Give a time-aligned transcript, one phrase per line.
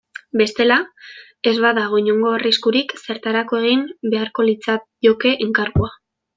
[0.39, 0.77] Bestela,
[1.51, 5.97] ez badago inongo arriskurik zertarako egin beharko litzaioke enkargua.